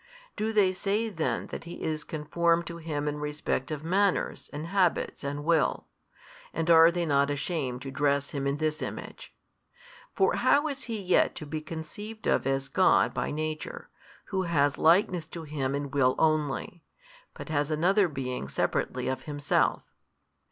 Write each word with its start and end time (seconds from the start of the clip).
Do 0.35 0.51
they 0.51 0.73
say 0.73 1.09
then 1.09 1.45
that 1.53 1.65
He 1.65 1.83
is 1.83 2.03
conformed 2.03 2.65
to 2.65 2.77
Him 2.77 3.07
in 3.07 3.19
respect 3.19 3.69
of 3.69 3.83
manners 3.83 4.49
and 4.51 4.65
habits 4.65 5.23
and 5.23 5.43
will, 5.45 5.85
and 6.55 6.71
are 6.71 6.89
they 6.89 7.05
not 7.05 7.29
ashamed 7.29 7.83
to 7.83 7.91
dress 7.91 8.31
Him 8.31 8.47
in 8.47 8.57
this 8.57 8.81
image? 8.81 9.35
for 10.15 10.37
how 10.37 10.67
is 10.67 10.85
He 10.85 10.99
yet 10.99 11.35
to 11.35 11.45
be 11.45 11.61
conceived 11.61 12.25
of 12.25 12.47
as 12.47 12.67
God 12.67 13.13
by 13.13 13.29
Nature, 13.29 13.91
Who 14.33 14.41
has 14.41 14.79
Likeness 14.79 15.27
to 15.27 15.43
Him 15.43 15.75
in 15.75 15.91
will 15.91 16.15
only, 16.17 16.83
but 17.35 17.49
has 17.49 17.69
another 17.69 18.07
Being 18.07 18.47
separately 18.47 19.07
of 19.07 19.25
Himself? 19.25 19.83